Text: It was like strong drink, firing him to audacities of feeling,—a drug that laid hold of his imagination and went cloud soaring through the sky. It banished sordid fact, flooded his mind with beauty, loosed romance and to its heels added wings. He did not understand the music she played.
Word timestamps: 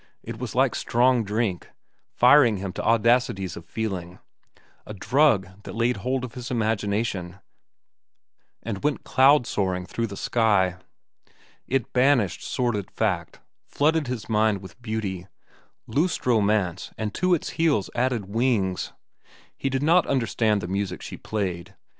It 0.23 0.39
was 0.39 0.55
like 0.55 0.73
strong 0.73 1.23
drink, 1.23 1.69
firing 2.15 2.57
him 2.57 2.73
to 2.73 2.83
audacities 2.83 3.55
of 3.55 3.67
feeling,—a 3.67 4.93
drug 4.95 5.61
that 5.61 5.75
laid 5.75 5.97
hold 5.97 6.23
of 6.25 6.33
his 6.33 6.49
imagination 6.49 7.37
and 8.63 8.83
went 8.83 9.03
cloud 9.03 9.45
soaring 9.45 9.85
through 9.85 10.07
the 10.07 10.17
sky. 10.17 10.77
It 11.67 11.93
banished 11.93 12.41
sordid 12.41 12.89
fact, 12.89 13.41
flooded 13.67 14.07
his 14.07 14.27
mind 14.27 14.63
with 14.63 14.81
beauty, 14.81 15.27
loosed 15.85 16.25
romance 16.25 16.89
and 16.97 17.13
to 17.13 17.35
its 17.35 17.49
heels 17.51 17.91
added 17.93 18.25
wings. 18.25 18.93
He 19.55 19.69
did 19.69 19.83
not 19.83 20.07
understand 20.07 20.61
the 20.61 20.67
music 20.67 21.03
she 21.03 21.15
played. 21.15 21.75